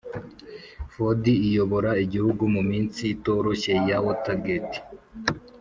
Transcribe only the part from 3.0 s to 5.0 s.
itoroshye ya watergate